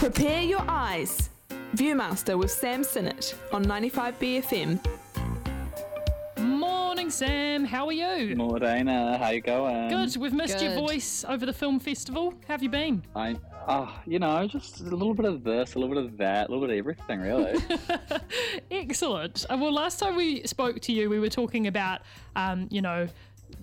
Prepare 0.00 0.40
your 0.40 0.64
eyes. 0.66 1.28
Viewmaster 1.74 2.38
with 2.38 2.50
Sam 2.50 2.82
Sinnott 2.82 3.34
on 3.52 3.62
95BFM. 3.66 4.82
Morning, 6.38 7.10
Sam. 7.10 7.66
How 7.66 7.84
are 7.84 7.92
you? 7.92 8.34
Morena, 8.34 9.18
how 9.18 9.28
you 9.28 9.42
going? 9.42 9.90
Good. 9.90 10.16
We've 10.16 10.32
missed 10.32 10.62
your 10.62 10.74
voice 10.74 11.22
over 11.28 11.44
the 11.44 11.52
film 11.52 11.78
festival. 11.78 12.32
How 12.48 12.54
have 12.54 12.62
you 12.62 12.70
been? 12.70 13.02
I, 13.14 13.36
oh, 13.68 13.94
you 14.06 14.18
know, 14.18 14.46
just 14.46 14.80
a 14.80 14.84
little 14.84 15.12
bit 15.12 15.26
of 15.26 15.44
this, 15.44 15.74
a 15.74 15.78
little 15.78 15.94
bit 15.94 16.02
of 16.02 16.16
that, 16.16 16.48
a 16.48 16.50
little 16.50 16.66
bit 16.66 16.70
of 16.72 16.78
everything, 16.78 17.20
really. 17.20 17.60
Excellent. 18.70 19.44
Uh, 19.50 19.58
well, 19.60 19.70
last 19.70 19.98
time 19.98 20.16
we 20.16 20.42
spoke 20.46 20.80
to 20.80 20.92
you, 20.92 21.10
we 21.10 21.20
were 21.20 21.28
talking 21.28 21.66
about, 21.66 22.00
um, 22.36 22.68
you 22.70 22.80
know, 22.80 23.06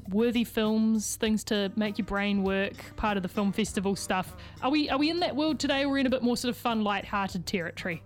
worthy 0.09 0.43
films, 0.43 1.15
things 1.15 1.43
to 1.45 1.71
make 1.75 1.97
your 1.97 2.05
brain 2.05 2.43
work, 2.43 2.73
part 2.95 3.17
of 3.17 3.23
the 3.23 3.29
film 3.29 3.51
festival 3.51 3.95
stuff. 3.95 4.35
Are 4.61 4.69
we 4.71 4.89
are 4.89 4.97
we 4.97 5.09
in 5.09 5.19
that 5.21 5.35
world 5.35 5.59
today? 5.59 5.83
Or 5.83 5.89
we're 5.89 5.97
in 5.99 6.05
a 6.05 6.09
bit 6.09 6.23
more 6.23 6.37
sort 6.37 6.49
of 6.49 6.57
fun, 6.57 6.83
light-hearted 6.83 7.45
territory. 7.45 8.01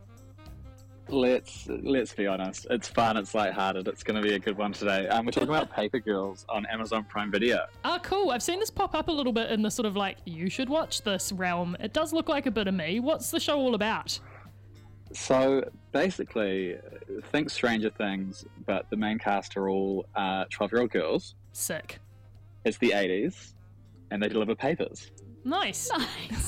let's 1.09 1.67
let's 1.84 2.13
be 2.13 2.26
honest. 2.27 2.67
It's 2.70 2.88
fun. 2.88 3.17
It's 3.17 3.35
lighthearted. 3.35 3.88
It's 3.88 4.03
going 4.03 4.21
to 4.21 4.27
be 4.27 4.35
a 4.35 4.40
good 4.40 4.57
one 4.57 4.71
today. 4.73 5.07
Um, 5.07 5.26
we're 5.26 5.31
talking 5.31 5.49
about 5.49 5.71
Paper 5.76 5.99
Girls 5.99 6.45
on 6.49 6.66
Amazon 6.67 7.03
Prime 7.09 7.31
Video. 7.31 7.66
Ah, 7.84 7.99
cool. 8.02 8.31
I've 8.31 8.43
seen 8.43 8.59
this 8.59 8.70
pop 8.70 8.95
up 8.95 9.07
a 9.07 9.12
little 9.12 9.34
bit 9.34 9.52
in 9.52 9.62
the 9.62 9.71
sort 9.71 9.85
of 9.85 9.95
like 9.95 10.18
you 10.26 10.49
should 10.49 10.70
watch 10.70 11.02
this 11.04 11.31
realm. 11.31 11.76
It 11.79 11.93
does 11.93 12.13
look 12.13 12.29
like 12.29 12.45
a 12.45 12.52
bit 12.52 12.68
of 12.68 12.73
me. 12.73 12.99
What's 12.99 13.29
the 13.31 13.40
show 13.40 13.59
all 13.59 13.76
about? 13.76 14.20
So 15.13 15.70
basically, 15.91 16.77
think 17.31 17.49
Stranger 17.49 17.90
Things, 17.90 18.45
but 18.65 18.90
the 18.90 18.95
main 18.95 19.20
cast 19.20 19.57
are 19.57 19.68
all 19.70 20.05
twelve-year-old 20.49 20.91
girls. 20.91 21.35
Sick. 21.54 22.00
It's 22.66 22.78
the 22.78 22.91
'80s, 22.91 23.54
and 24.12 24.22
they 24.22 24.28
deliver 24.28 24.55
papers. 24.55 25.12
Nice. 25.44 25.90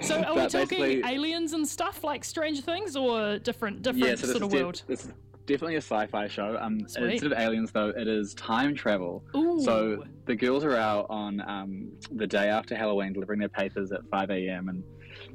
so 0.00 0.22
are 0.22 0.34
we 0.34 0.46
talking 0.46 1.04
aliens 1.04 1.52
and 1.52 1.66
stuff 1.66 2.04
like 2.04 2.24
Stranger 2.24 2.62
Things 2.62 2.94
or 2.96 3.38
different 3.38 3.82
different 3.82 4.06
yeah, 4.06 4.14
so 4.14 4.28
sort 4.28 4.42
of 4.42 4.50
de- 4.50 4.62
world? 4.62 4.82
this 4.86 5.06
is 5.06 5.12
definitely 5.46 5.74
a 5.74 5.78
sci-fi 5.78 6.28
show. 6.28 6.56
Um, 6.60 6.88
Sweet. 6.88 7.12
instead 7.12 7.32
of 7.32 7.38
aliens, 7.38 7.72
though, 7.72 7.88
it 7.88 8.08
is 8.08 8.34
time 8.34 8.74
travel. 8.74 9.24
Ooh. 9.36 9.60
So 9.60 10.04
the 10.26 10.36
girls 10.36 10.64
are 10.64 10.76
out 10.76 11.06
on 11.10 11.40
um, 11.48 11.88
the 12.12 12.26
day 12.26 12.48
after 12.48 12.76
Halloween 12.76 13.12
delivering 13.12 13.40
their 13.40 13.48
papers 13.48 13.92
at 13.92 14.00
5 14.10 14.30
a.m. 14.30 14.68
and 14.68 14.82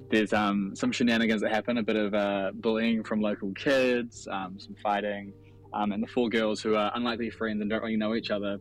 there's 0.10 0.34
um, 0.34 0.76
some 0.76 0.92
shenanigans 0.92 1.42
that 1.42 1.52
happen, 1.52 1.78
a 1.78 1.84
bit 1.84 1.96
of 1.96 2.14
uh, 2.14 2.52
bullying 2.56 3.04
from 3.04 3.22
local 3.22 3.52
kids, 3.54 4.28
um, 4.32 4.58
some 4.58 4.76
fighting, 4.82 5.34
um, 5.74 5.92
and 5.92 6.02
the 6.02 6.08
four 6.08 6.30
girls 6.30 6.62
who 6.62 6.76
are 6.76 6.92
unlikely 6.96 7.30
friends 7.30 7.62
and 7.62 7.70
don't 7.70 7.82
really 7.82 7.98
know 7.98 8.16
each 8.16 8.32
other 8.32 8.60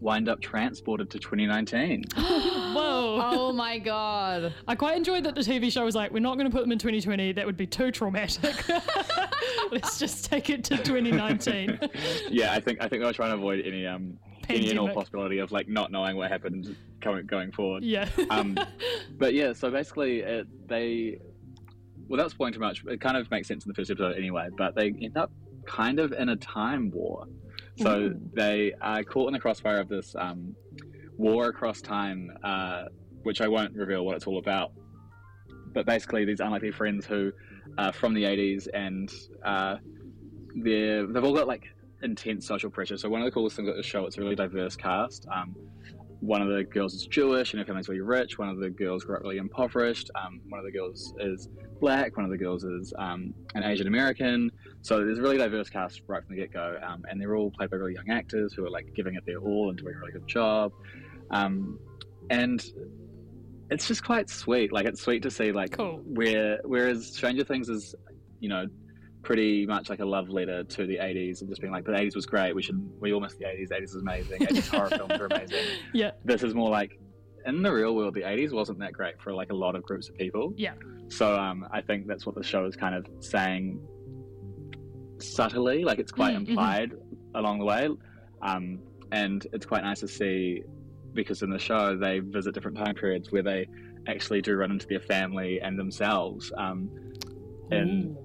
wind 0.00 0.28
up 0.28 0.40
transported 0.40 1.10
to 1.10 1.18
2019. 1.18 2.04
Whoa. 2.16 3.20
Oh 3.20 3.52
my 3.52 3.78
god. 3.78 4.54
I 4.66 4.74
quite 4.74 4.96
enjoyed 4.96 5.24
that 5.24 5.34
the 5.34 5.40
TV 5.40 5.72
show 5.72 5.84
was 5.84 5.94
like, 5.94 6.12
we're 6.12 6.20
not 6.20 6.36
going 6.36 6.48
to 6.48 6.54
put 6.54 6.62
them 6.62 6.72
in 6.72 6.78
2020. 6.78 7.32
That 7.32 7.46
would 7.46 7.56
be 7.56 7.66
too 7.66 7.90
traumatic. 7.90 8.64
Let's 9.72 9.98
just 9.98 10.24
take 10.30 10.50
it 10.50 10.64
to 10.64 10.76
2019. 10.76 11.78
yeah, 12.30 12.52
I 12.52 12.60
think 12.60 12.78
I 12.80 12.88
think 12.88 13.02
they 13.02 13.06
were 13.06 13.12
trying 13.12 13.30
to 13.30 13.36
avoid 13.36 13.64
any 13.66 13.86
um 13.86 14.18
any 14.48 14.70
and 14.70 14.78
all 14.78 14.88
possibility 14.88 15.38
of 15.38 15.52
like 15.52 15.68
not 15.68 15.92
knowing 15.92 16.16
what 16.16 16.30
happened 16.30 16.74
going 17.00 17.26
going 17.26 17.52
forward. 17.52 17.82
yeah. 17.82 18.08
um, 18.30 18.58
but 19.18 19.34
yeah, 19.34 19.52
so 19.52 19.70
basically, 19.70 20.20
it, 20.20 20.46
they, 20.68 21.18
without 22.08 22.30
spoiling 22.30 22.54
too 22.54 22.60
much, 22.60 22.82
it 22.86 23.00
kind 23.00 23.16
of 23.16 23.30
makes 23.30 23.48
sense 23.48 23.66
in 23.66 23.70
the 23.70 23.74
first 23.74 23.90
episode 23.90 24.16
anyway. 24.16 24.48
But 24.56 24.74
they 24.74 24.94
end 25.02 25.16
up 25.16 25.30
kind 25.68 26.00
of 26.00 26.12
in 26.12 26.30
a 26.30 26.36
time 26.36 26.90
war. 26.90 27.26
So 27.76 27.98
Ooh. 27.98 28.20
they 28.34 28.72
are 28.80 29.04
caught 29.04 29.28
in 29.28 29.34
the 29.34 29.38
crossfire 29.38 29.78
of 29.78 29.88
this 29.88 30.16
um, 30.18 30.56
war 31.16 31.48
across 31.48 31.80
time, 31.80 32.32
uh, 32.42 32.84
which 33.22 33.40
I 33.40 33.48
won't 33.48 33.74
reveal 33.74 34.04
what 34.04 34.16
it's 34.16 34.26
all 34.26 34.38
about. 34.38 34.72
But 35.74 35.86
basically, 35.86 36.24
these 36.24 36.40
unlikely 36.40 36.72
friends 36.72 37.06
who 37.06 37.30
are 37.76 37.92
from 37.92 38.14
the 38.14 38.24
80s 38.24 38.66
and 38.72 39.12
uh, 39.44 39.76
they're, 40.56 41.06
they've 41.06 41.22
all 41.22 41.34
got 41.34 41.46
like 41.46 41.66
intense 42.02 42.46
social 42.46 42.70
pressure. 42.70 42.96
So 42.96 43.08
one 43.08 43.20
of 43.20 43.26
the 43.26 43.30
coolest 43.30 43.56
things 43.56 43.68
about 43.68 43.76
the 43.76 43.82
show, 43.82 44.06
it's 44.06 44.16
a 44.16 44.20
really 44.20 44.34
diverse 44.34 44.74
cast. 44.74 45.26
Um, 45.32 45.54
one 46.20 46.42
of 46.42 46.48
the 46.48 46.64
girls 46.64 46.94
is 46.94 47.06
Jewish 47.06 47.52
and 47.52 47.60
her 47.60 47.66
family's 47.66 47.88
really 47.88 48.00
rich. 48.00 48.38
One 48.38 48.48
of 48.48 48.58
the 48.58 48.70
girls 48.70 49.04
grew 49.04 49.16
up 49.16 49.22
really 49.22 49.36
impoverished. 49.38 50.10
Um, 50.14 50.40
one 50.48 50.58
of 50.58 50.66
the 50.66 50.72
girls 50.72 51.14
is 51.20 51.48
black. 51.80 52.16
One 52.16 52.24
of 52.24 52.30
the 52.30 52.38
girls 52.38 52.64
is 52.64 52.92
um, 52.98 53.32
an 53.54 53.62
Asian 53.62 53.86
American. 53.86 54.50
So 54.82 55.04
there's 55.04 55.18
a 55.18 55.22
really 55.22 55.38
diverse 55.38 55.68
cast 55.68 56.02
right 56.08 56.24
from 56.24 56.34
the 56.34 56.42
get 56.42 56.52
go, 56.52 56.76
um, 56.82 57.04
and 57.08 57.20
they're 57.20 57.36
all 57.36 57.50
played 57.50 57.70
by 57.70 57.76
really 57.76 57.94
young 57.94 58.10
actors 58.10 58.52
who 58.52 58.64
are 58.66 58.70
like 58.70 58.92
giving 58.94 59.14
it 59.14 59.24
their 59.26 59.38
all 59.38 59.68
and 59.70 59.78
doing 59.78 59.94
a 59.94 59.98
really 59.98 60.12
good 60.12 60.26
job. 60.26 60.72
Um, 61.30 61.78
and 62.30 62.64
it's 63.70 63.86
just 63.86 64.02
quite 64.04 64.28
sweet. 64.28 64.72
Like 64.72 64.86
it's 64.86 65.00
sweet 65.00 65.22
to 65.22 65.30
see 65.30 65.52
like 65.52 65.72
Cool. 65.72 66.00
where 66.04 66.58
whereas 66.64 67.06
Stranger 67.14 67.44
Things 67.44 67.68
is, 67.68 67.94
you 68.40 68.48
know, 68.48 68.66
pretty 69.28 69.66
much 69.66 69.90
like 69.90 70.00
a 70.00 70.04
love 70.06 70.30
letter 70.30 70.64
to 70.64 70.86
the 70.86 70.96
80s 70.96 71.42
and 71.42 71.50
just 71.50 71.60
being 71.60 71.70
like 71.70 71.84
the 71.84 71.92
80s 71.92 72.14
was 72.16 72.24
great. 72.24 72.54
We 72.54 72.62
should 72.62 72.80
we 72.98 73.12
all 73.12 73.20
miss 73.20 73.34
the 73.34 73.44
80s. 73.44 73.68
80s 73.70 73.82
is 73.82 73.94
amazing. 73.96 74.38
80s 74.40 74.68
horror 74.74 74.88
films 74.88 75.12
are 75.20 75.26
amazing. 75.26 75.66
yeah. 75.92 76.12
This 76.24 76.42
is 76.42 76.54
more 76.54 76.70
like 76.70 76.98
in 77.44 77.60
the 77.60 77.70
real 77.70 77.94
world, 77.94 78.14
the 78.14 78.22
80s 78.22 78.52
wasn't 78.52 78.78
that 78.78 78.94
great 78.94 79.20
for 79.20 79.34
like 79.34 79.50
a 79.50 79.54
lot 79.54 79.74
of 79.76 79.82
groups 79.82 80.08
of 80.08 80.16
people. 80.16 80.54
Yeah. 80.56 80.72
So 81.08 81.38
um, 81.38 81.66
I 81.70 81.82
think 81.82 82.06
that's 82.06 82.24
what 82.24 82.36
the 82.36 82.42
show 82.42 82.64
is 82.64 82.74
kind 82.74 82.94
of 82.94 83.06
saying 83.20 83.78
subtly, 85.18 85.84
like 85.84 85.98
it's 85.98 86.10
quite 86.12 86.34
Mm, 86.34 86.46
mhm. 86.46 86.48
implied 86.48 86.92
along 87.34 87.58
the 87.58 87.66
way. 87.66 87.90
Um, 88.40 88.78
and 89.12 89.46
it's 89.52 89.66
quite 89.66 89.84
nice 89.84 90.00
to 90.00 90.08
see 90.08 90.62
because 91.12 91.42
in 91.42 91.50
the 91.50 91.58
show 91.58 91.98
they 91.98 92.20
visit 92.20 92.54
different 92.54 92.78
time 92.78 92.94
periods 92.94 93.30
where 93.30 93.42
they 93.42 93.66
actually 94.06 94.40
do 94.40 94.56
run 94.56 94.70
into 94.70 94.86
their 94.86 95.00
family 95.00 95.60
and 95.60 95.78
themselves 95.78 96.50
um, 96.56 96.88
in 97.70 98.16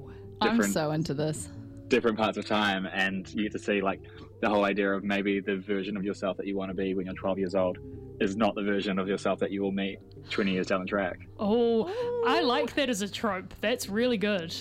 Ooh. 0.46 0.50
I'm 0.50 0.56
different 0.58 0.74
so 0.74 0.92
into 0.92 1.14
this. 1.14 1.50
different 1.88 2.18
parts 2.18 2.38
of 2.38 2.46
time, 2.46 2.86
and 2.88 3.32
you 3.34 3.44
get 3.44 3.52
to 3.54 3.60
see 3.60 3.82
like 3.82 4.02
the 4.42 4.50
whole 4.50 4.66
idea 4.66 4.92
of 4.92 5.04
maybe 5.04 5.40
the 5.40 5.58
version 5.58 5.96
of 5.96 6.04
yourself 6.04 6.38
that 6.38 6.48
you 6.48 6.56
want 6.58 6.70
to 6.70 6.74
be 6.76 6.94
when 6.94 7.06
you're 7.06 7.16
12 7.16 7.38
years 7.40 7.56
old 7.56 7.78
is 8.20 8.36
not 8.36 8.56
the 8.56 8.64
version 8.64 9.00
of 9.00 9.08
yourself 9.08 9.40
that 9.40 9.52
you 9.52 9.62
will 9.62 9.72
meet 9.72 9.98
20 10.30 10.52
years 10.52 10.68
down 10.68 10.82
the 10.82 10.86
track. 10.88 11.20
Oh, 11.40 11.90
I 12.28 12.42
like 12.42 12.74
that 12.76 12.90
as 12.90 13.02
a 13.02 13.08
trope. 13.10 13.54
That's 13.62 13.90
really 13.90 14.18
good. 14.18 14.54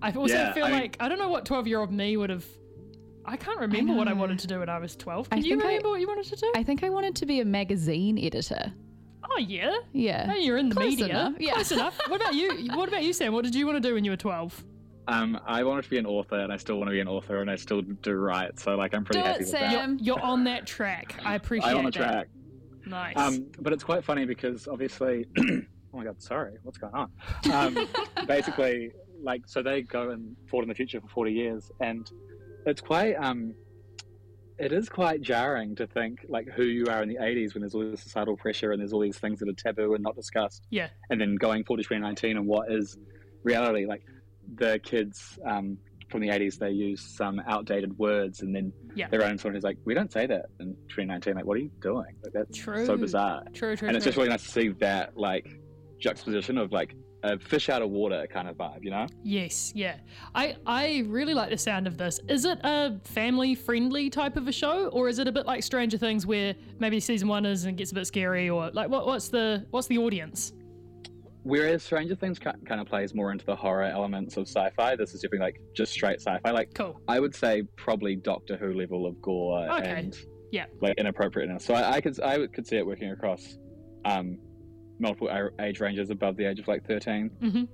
I 0.00 0.12
also 0.12 0.34
Yeah, 0.34 0.52
feel 0.52 0.64
I 0.66 0.70
mean- 0.70 0.80
like 0.80 0.96
I 1.00 1.08
don't 1.08 1.18
know 1.18 1.28
what 1.28 1.44
12 1.44 1.66
year 1.66 1.80
old 1.80 1.92
me 1.92 2.16
would 2.16 2.30
have. 2.30 2.44
I 3.24 3.36
can't 3.36 3.58
remember 3.60 3.92
what 3.94 4.08
I 4.08 4.14
wanted 4.14 4.38
to 4.38 4.46
do 4.46 4.60
when 4.60 4.68
I 4.70 4.78
was 4.78 4.96
12. 4.96 5.28
I 5.30 5.36
Can 5.36 5.44
you 5.44 5.50
think 5.52 5.64
I- 5.64 5.66
remember 5.68 5.88
what 5.90 6.00
you 6.00 6.06
wanted 6.06 6.24
to 6.26 6.36
do? 6.36 6.52
I 6.56 6.62
think 6.62 6.82
I 6.82 6.88
wanted 6.88 7.14
to 7.16 7.26
be 7.26 7.40
a 7.40 7.44
magazine 7.44 8.18
editor. 8.18 8.72
oh 9.30 9.38
yeah. 9.38 9.76
Yeah. 9.92 10.26
No, 10.26 10.34
you're 10.34 10.56
in 10.56 10.70
the 10.70 10.74
Close 10.74 10.86
media. 10.96 11.06
enough, 11.08 11.34
yeah. 11.38 11.52
Close 11.54 11.72
enough. 11.72 11.98
What 12.08 12.20
about 12.22 12.34
you? 12.34 12.68
What 12.76 12.88
about 12.88 13.02
you, 13.04 13.12
Sam? 13.12 13.32
What 13.34 13.44
did 13.44 13.54
you 13.54 13.66
want 13.66 13.76
to 13.82 13.86
do 13.86 13.94
when 13.94 14.04
you 14.04 14.12
were 14.12 14.16
12? 14.16 14.64
Um, 15.08 15.40
I 15.46 15.64
wanted 15.64 15.84
to 15.84 15.90
be 15.90 15.96
an 15.96 16.04
author, 16.04 16.38
and 16.38 16.52
I 16.52 16.58
still 16.58 16.76
want 16.76 16.88
to 16.88 16.92
be 16.92 17.00
an 17.00 17.08
author, 17.08 17.40
and 17.40 17.50
I 17.50 17.56
still 17.56 17.80
do 17.80 18.12
write. 18.12 18.60
So 18.60 18.76
like, 18.76 18.94
I'm 18.94 19.04
pretty 19.04 19.20
Do 19.20 19.26
happy 19.26 19.36
it, 19.36 19.40
with 19.40 19.48
Sam. 19.48 19.96
that. 19.96 20.04
You're 20.04 20.20
on 20.20 20.44
that 20.44 20.66
track. 20.66 21.14
I 21.24 21.34
appreciate 21.34 21.70
I'm 21.70 21.78
on 21.78 21.84
the 21.86 21.90
track. 21.90 22.28
Nice. 22.84 23.16
Um, 23.16 23.46
but 23.58 23.72
it's 23.72 23.84
quite 23.84 24.04
funny 24.04 24.26
because 24.26 24.68
obviously, 24.68 25.26
oh 25.38 25.62
my 25.94 26.04
god, 26.04 26.20
sorry, 26.22 26.58
what's 26.62 26.78
going 26.78 26.94
on? 26.94 27.10
Um, 27.50 27.88
basically, 28.26 28.92
like, 29.22 29.42
so 29.46 29.62
they 29.62 29.82
go 29.82 30.10
and 30.10 30.36
forward 30.46 30.64
in 30.64 30.68
the 30.68 30.74
future 30.74 31.00
for 31.00 31.08
40 31.08 31.32
years, 31.32 31.70
and 31.80 32.10
it's 32.66 32.82
quite, 32.82 33.14
um, 33.14 33.54
it 34.58 34.72
is 34.72 34.90
quite 34.90 35.22
jarring 35.22 35.74
to 35.76 35.86
think 35.86 36.26
like 36.28 36.48
who 36.48 36.64
you 36.64 36.86
are 36.86 37.02
in 37.02 37.08
the 37.08 37.16
80s 37.16 37.54
when 37.54 37.62
there's 37.62 37.74
all 37.74 37.88
this 37.88 38.02
societal 38.02 38.36
pressure 38.36 38.72
and 38.72 38.80
there's 38.80 38.92
all 38.92 39.00
these 39.00 39.18
things 39.18 39.38
that 39.38 39.48
are 39.48 39.52
taboo 39.52 39.94
and 39.94 40.02
not 40.02 40.16
discussed, 40.16 40.66
yeah. 40.70 40.88
and 41.08 41.20
then 41.20 41.34
going 41.36 41.64
forward 41.64 41.82
to 41.82 41.88
2019 41.88 42.36
and 42.36 42.46
what 42.46 42.70
is 42.70 42.98
reality. 43.42 43.86
Like, 43.86 44.02
the 44.56 44.78
kids 44.82 45.38
um, 45.46 45.76
from 46.10 46.20
the 46.20 46.28
80s, 46.28 46.58
they 46.58 46.70
use 46.70 47.00
some 47.02 47.40
outdated 47.46 47.96
words, 47.98 48.40
and 48.40 48.54
then 48.54 48.72
Yeah. 48.94 49.08
their 49.08 49.24
own 49.24 49.36
son 49.38 49.52
who's 49.52 49.62
like, 49.62 49.76
we 49.84 49.94
don't 49.94 50.10
say 50.12 50.26
that 50.26 50.46
in 50.60 50.74
2019. 50.88 51.34
Like, 51.34 51.44
what 51.44 51.56
are 51.58 51.60
you 51.60 51.70
doing? 51.80 52.06
Like, 52.24 52.32
that's 52.32 52.56
True. 52.56 52.86
so 52.86 52.96
bizarre 52.96 53.42
True, 53.52 53.76
true, 53.76 53.88
and 53.88 53.96
it's 53.96 54.04
true. 54.04 54.10
just 54.10 54.16
really 54.16 54.30
nice 54.30 54.42
to 54.44 54.48
see 54.50 54.68
that 54.80 55.16
like 55.16 55.46
juxtaposition 56.00 56.56
of 56.58 56.72
like 56.72 56.94
a 57.24 57.36
fish 57.38 57.68
out 57.68 57.82
of 57.82 57.90
water 57.90 58.26
kind 58.32 58.48
of 58.48 58.56
vibe, 58.56 58.84
you 58.84 58.90
know? 58.90 59.04
Yes, 59.24 59.72
yeah. 59.74 59.96
I 60.36 60.56
I 60.64 61.02
really 61.08 61.34
like 61.34 61.50
the 61.50 61.58
sound 61.58 61.88
of 61.88 61.98
this. 61.98 62.20
Is 62.28 62.44
it 62.44 62.58
a 62.62 62.98
family 63.04 63.56
friendly 63.56 64.08
type 64.08 64.36
of 64.36 64.46
a 64.46 64.52
show, 64.52 64.86
or 64.88 65.08
is 65.08 65.18
it 65.18 65.26
a 65.26 65.32
bit 65.32 65.44
like 65.44 65.64
Stranger 65.64 65.98
Things, 65.98 66.26
where 66.26 66.54
maybe 66.78 67.00
season 67.00 67.26
one 67.26 67.44
is 67.44 67.64
and 67.64 67.76
gets 67.76 67.90
a 67.90 67.94
bit 67.96 68.06
scary, 68.06 68.48
or 68.48 68.70
like 68.72 68.88
what 68.88 69.04
what's 69.06 69.28
the 69.30 69.66
what's 69.72 69.88
the 69.88 69.98
audience? 69.98 70.52
Whereas 71.44 71.82
Stranger 71.82 72.14
Things 72.14 72.38
kind 72.38 72.56
of 72.80 72.86
plays 72.86 73.14
more 73.14 73.32
into 73.32 73.44
the 73.46 73.56
horror 73.56 73.84
elements 73.84 74.36
of 74.36 74.48
sci-fi. 74.48 74.96
This 74.96 75.14
is 75.14 75.20
definitely 75.22 75.46
like 75.46 75.60
just 75.74 75.92
straight 75.92 76.20
sci-fi. 76.20 76.50
Like 76.50 76.74
Cool. 76.74 77.00
I 77.08 77.20
would 77.20 77.34
say 77.34 77.62
probably 77.76 78.16
Doctor 78.16 78.56
Who 78.56 78.72
level 78.74 79.06
of 79.06 79.20
gore 79.22 79.66
Okay. 79.70 79.88
and 79.90 80.16
Yeah. 80.52 80.66
like 80.80 80.98
inappropriateness. 80.98 81.64
So 81.64 81.74
I, 81.74 81.94
I 81.96 82.00
could 82.00 82.20
I 82.20 82.46
could 82.48 82.66
see 82.66 82.76
it 82.76 82.86
working 82.86 83.10
across 83.12 83.56
um, 84.04 84.38
multiple 84.98 85.30
age 85.60 85.80
ranges 85.80 86.10
above 86.10 86.36
the 86.36 86.44
age 86.44 86.58
of 86.58 86.68
like 86.68 86.86
thirteen. 86.86 87.28
hmm 87.40 87.64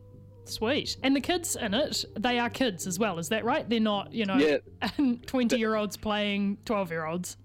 Sweet. 0.46 0.98
And 1.02 1.16
the 1.16 1.22
kids 1.22 1.56
in 1.56 1.72
it, 1.72 2.04
they 2.18 2.38
are 2.38 2.50
kids 2.50 2.86
as 2.86 2.98
well. 2.98 3.18
Is 3.18 3.30
that 3.30 3.46
right? 3.46 3.66
They're 3.66 3.80
not, 3.80 4.12
you 4.12 4.26
know, 4.26 4.36
Yeah, 4.36 4.58
twenty 5.26 5.56
year 5.58 5.74
olds 5.74 5.96
playing 5.96 6.58
twelve 6.66 6.90
year 6.90 7.06
olds. 7.06 7.38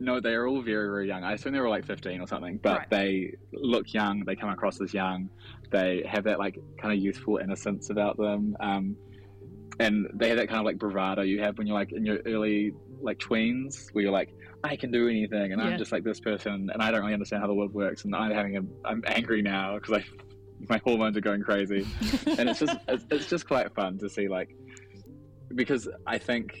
No, 0.00 0.18
they 0.18 0.32
are 0.34 0.46
all 0.48 0.62
very, 0.62 0.88
very 0.88 1.06
young. 1.06 1.22
I 1.24 1.34
assume 1.34 1.52
they 1.52 1.60
were 1.60 1.68
like 1.68 1.84
15 1.84 2.20
or 2.22 2.26
something, 2.26 2.58
but 2.62 2.78
Right. 2.78 2.90
they 2.90 3.34
look 3.52 3.92
young. 3.92 4.24
They 4.24 4.34
come 4.34 4.48
across 4.48 4.80
as 4.80 4.94
young. 4.94 5.28
They 5.70 6.02
have 6.08 6.24
that 6.24 6.38
like 6.38 6.58
kind 6.80 6.94
of 6.94 6.98
youthful 7.04 7.36
innocence 7.36 7.90
about 7.90 8.16
them. 8.16 8.56
Um, 8.60 8.96
and 9.78 10.06
they 10.14 10.28
have 10.28 10.38
that 10.38 10.48
kind 10.48 10.58
of 10.58 10.64
like 10.64 10.78
bravado 10.78 11.22
you 11.22 11.40
have 11.42 11.56
when 11.58 11.66
you're 11.66 11.76
like 11.76 11.92
in 11.92 12.04
your 12.06 12.18
early 12.26 12.72
like 13.02 13.18
tweens, 13.18 13.74
where 13.92 14.02
you're 14.02 14.12
like, 14.12 14.30
I 14.64 14.76
can 14.76 14.90
do 14.90 15.08
anything, 15.08 15.52
and 15.52 15.60
Yeah. 15.60 15.68
I'm 15.68 15.78
just 15.78 15.92
like 15.92 16.04
this 16.04 16.20
person, 16.20 16.68
and 16.72 16.82
I 16.82 16.90
don't 16.90 17.00
really 17.00 17.14
understand 17.14 17.42
how 17.42 17.46
the 17.48 17.54
world 17.54 17.72
works, 17.72 18.04
and 18.04 18.14
I'm 18.14 18.30
having 18.32 18.56
a, 18.56 18.60
I'm 18.84 19.02
angry 19.06 19.40
now 19.42 19.74
because 19.76 19.94
I, 20.00 20.04
my 20.68 20.80
hormones 20.84 21.16
are 21.16 21.22
going 21.22 21.42
crazy, 21.42 21.86
and 22.38 22.48
it's 22.50 22.60
just, 22.60 22.76
it's, 22.88 23.04
it's 23.10 23.26
just 23.26 23.46
quite 23.46 23.72
fun 23.74 23.98
to 24.00 24.08
see 24.10 24.28
like, 24.28 24.50
because 25.54 25.88
I 26.06 26.18
think 26.18 26.52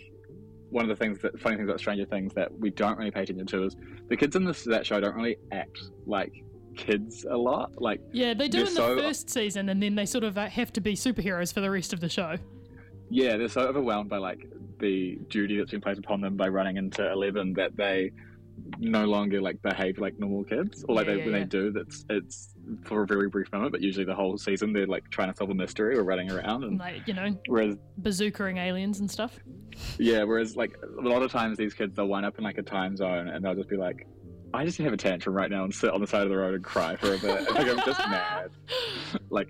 one 0.70 0.88
of 0.88 0.88
the 0.88 0.96
things 1.04 1.18
that 1.20 1.38
funny 1.40 1.56
things 1.56 1.68
about 1.68 1.80
Stranger 1.80 2.04
Things 2.06 2.32
that 2.34 2.56
we 2.58 2.70
don't 2.70 2.96
really 2.98 3.10
pay 3.10 3.22
attention 3.22 3.46
to 3.46 3.64
is 3.64 3.76
the 4.08 4.16
kids 4.16 4.36
in 4.36 4.44
this 4.44 4.64
that 4.64 4.86
show 4.86 5.00
don't 5.00 5.14
really 5.14 5.36
act 5.52 5.78
like 6.06 6.32
kids 6.76 7.24
a 7.28 7.36
lot. 7.36 7.80
Like 7.80 8.00
Yeah, 8.12 8.34
they 8.34 8.48
do 8.48 8.60
in 8.60 8.64
the 8.66 8.70
so- 8.70 8.96
first 8.98 9.28
season, 9.30 9.68
and 9.68 9.82
then 9.82 9.94
they 9.94 10.06
sort 10.06 10.24
of 10.24 10.38
uh, 10.38 10.48
have 10.48 10.72
to 10.74 10.80
be 10.80 10.94
superheroes 10.94 11.52
for 11.52 11.60
the 11.60 11.70
rest 11.70 11.92
of 11.92 12.00
the 12.00 12.08
show. 12.08 12.36
yeah, 13.10 13.36
they're 13.36 13.48
so 13.48 13.62
overwhelmed 13.62 14.08
by 14.08 14.18
like 14.18 14.46
the 14.78 15.18
duty 15.28 15.58
that's 15.58 15.72
been 15.72 15.80
placed 15.80 15.98
upon 15.98 16.20
them 16.20 16.36
by 16.36 16.48
running 16.48 16.76
into 16.76 17.10
Eleven 17.10 17.52
that 17.54 17.76
they 17.76 18.12
no 18.78 19.04
longer 19.04 19.40
like 19.40 19.60
behave 19.62 19.98
like 19.98 20.18
normal 20.18 20.44
kids, 20.44 20.84
or 20.88 20.94
like 20.94 21.06
Yeah, 21.06 21.12
they, 21.14 21.18
yeah, 21.20 21.24
when 21.24 21.34
yeah. 21.34 21.40
they 21.40 21.44
do, 21.46 21.70
that's 21.72 22.04
it's 22.10 22.54
for 22.84 23.02
a 23.02 23.06
very 23.06 23.28
brief 23.28 23.52
moment, 23.52 23.72
but 23.72 23.80
usually 23.80 24.04
the 24.04 24.14
whole 24.14 24.36
season 24.38 24.72
they're 24.72 24.86
like 24.86 25.08
trying 25.10 25.30
to 25.30 25.36
solve 25.36 25.50
a 25.50 25.54
mystery 25.54 25.96
or 25.96 26.04
running 26.04 26.30
around, 26.30 26.64
and 26.64 26.78
Like, 26.78 27.06
you 27.06 27.14
know, 27.14 27.36
whereas 27.46 27.76
bazookaing 28.02 28.58
aliens 28.58 29.00
and 29.00 29.10
stuff. 29.10 29.38
Yeah, 29.98 30.22
whereas 30.24 30.56
like 30.56 30.76
a 30.98 31.08
lot 31.08 31.22
of 31.22 31.30
times 31.30 31.58
these 31.58 31.74
kids 31.74 31.94
they'll 31.96 32.06
wind 32.08 32.26
up 32.26 32.38
in 32.38 32.44
like 32.44 32.58
a 32.58 32.62
time 32.62 32.96
zone 32.96 33.28
and 33.28 33.44
they'll 33.44 33.54
just 33.54 33.68
be 33.68 33.76
like, 33.76 34.06
I 34.52 34.64
just 34.64 34.78
need 34.78 34.84
to 34.84 34.90
have 34.90 34.94
a 34.94 35.02
tantrum 35.02 35.34
right 35.36 35.50
now 35.50 35.64
and 35.64 35.72
sit 35.74 35.90
on 35.90 36.00
the 36.00 36.06
side 36.06 36.22
of 36.22 36.28
the 36.28 36.36
road 36.36 36.54
and 36.54 36.64
cry 36.64 36.96
for 36.96 37.14
a 37.14 37.18
bit. 37.18 37.50
like 37.54 37.68
I'm 37.68 37.78
just 37.86 38.00
mad. 38.08 38.50
Like 39.30 39.48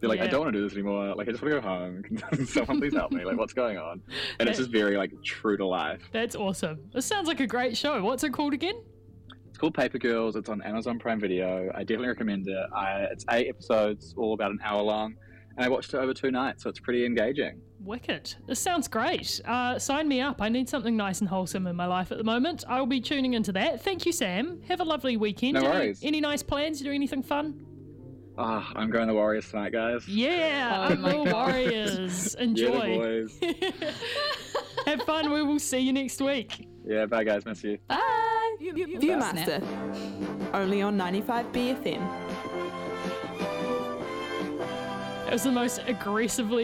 they're 0.00 0.08
like, 0.08 0.20
I 0.20 0.26
don't 0.26 0.40
want 0.40 0.52
to 0.52 0.58
do 0.58 0.64
this 0.68 0.74
anymore. 0.74 1.14
Like 1.14 1.28
I 1.28 1.32
just 1.32 1.42
want 1.42 1.54
to 1.54 1.60
go 1.60 1.66
home. 1.66 2.02
Can 2.32 2.46
Someone 2.46 2.80
please 2.80 2.94
help 2.94 3.12
me. 3.12 3.24
Like 3.24 3.36
what's 3.36 3.52
going 3.52 3.78
on? 3.78 4.00
And 4.40 4.48
it's 4.48 4.58
just 4.58 4.70
very 4.70 4.96
like 4.96 5.12
true 5.22 5.56
to 5.56 5.66
life. 5.66 6.02
That's 6.12 6.36
awesome. 6.36 6.80
This 6.92 7.06
sounds 7.06 7.28
like 7.28 7.40
a 7.40 7.46
great 7.46 7.76
show. 7.76 8.02
What's 8.02 8.24
it 8.24 8.32
called 8.32 8.54
again? 8.54 8.82
It's 9.48 9.58
called 9.58 9.74
Paper 9.74 9.98
Girls. 9.98 10.34
It's 10.36 10.48
on 10.48 10.62
Amazon 10.62 10.98
Prime 10.98 11.20
Video. 11.20 11.70
I 11.74 11.80
definitely 11.80 12.08
recommend 12.08 12.48
it. 12.48 12.56
I, 12.74 13.00
it's 13.10 13.24
eight 13.30 13.48
episodes, 13.48 14.14
all 14.16 14.32
about 14.32 14.50
an 14.50 14.58
hour 14.64 14.80
long, 14.82 15.14
and 15.56 15.64
I 15.66 15.68
watched 15.68 15.92
it 15.92 15.98
over 15.98 16.14
two 16.14 16.30
nights, 16.30 16.62
so 16.62 16.70
it's 16.70 16.80
pretty 16.80 17.04
engaging. 17.04 17.60
Wicked. 17.84 18.34
This 18.46 18.60
sounds 18.60 18.88
great. 18.88 19.40
Uh, 19.44 19.78
sign 19.78 20.08
me 20.08 20.20
up. 20.20 20.40
I 20.40 20.48
need 20.48 20.68
something 20.68 20.96
nice 20.96 21.20
and 21.20 21.28
wholesome 21.28 21.66
in 21.66 21.76
my 21.76 21.84
life 21.86 22.12
at 22.12 22.18
the 22.18 22.24
moment. 22.24 22.64
I'll 22.68 22.86
be 22.86 23.00
tuning 23.00 23.34
into 23.34 23.52
that. 23.52 23.82
Thank 23.82 24.06
you, 24.06 24.12
Sam. 24.12 24.62
Have 24.68 24.80
a 24.80 24.84
lovely 24.84 25.16
weekend. 25.18 25.54
No 25.54 25.60
Any- 25.60 25.68
worries. 25.68 26.00
Any, 26.02 26.20
nice 26.20 26.42
plans? 26.42 26.80
You 26.80 26.86
do 26.86 26.92
anything 26.94 27.22
fun? 27.22 27.66
Ah, 28.38 28.72
I'm 28.76 28.90
going 28.90 29.06
to 29.08 29.12
the 29.12 29.16
Warriors 29.18 29.50
tonight, 29.50 29.72
guys. 29.72 30.08
Yeah, 30.08 30.86
Oh 30.88 30.92
up 30.92 30.98
my. 30.98 31.16
Warriors. 31.32 32.34
Enjoy. 32.36 32.70
the 32.70 33.28
boys. 33.40 33.94
Have 34.86 35.02
fun. 35.02 35.30
We 35.30 35.42
will 35.42 35.58
see 35.58 35.78
you 35.78 35.92
next 35.92 36.20
week. 36.20 36.66
Yeah, 36.84 37.06
bye 37.06 37.24
guys. 37.24 37.44
Miss 37.44 37.62
you. 37.62 37.78
Bye. 37.88 37.98
Viewmaster. 38.60 39.62
Only 40.54 40.82
on 40.82 40.96
95 40.96 41.52
BFM. 41.52 42.08
It 45.26 45.32
was 45.32 45.44
the 45.44 45.52
most 45.52 45.80
aggressively 45.86 46.60